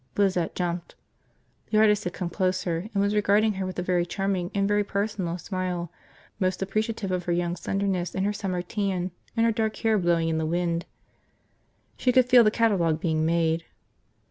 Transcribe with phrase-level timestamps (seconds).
[0.17, 0.95] Lizette jumped.
[1.69, 4.83] The artist had come closer and was regarding her with a very charming and very
[4.83, 5.91] personal smile,
[6.39, 10.27] most appreciative of her young slenderness and her summer tan and her dark hair blowing
[10.27, 10.87] in the wind.
[11.97, 13.63] She could feel the catalogue being made.